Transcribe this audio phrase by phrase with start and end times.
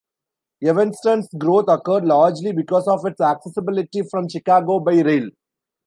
[0.63, 5.29] Evanston's growth occurred largely because of its accessibility from Chicago by rail.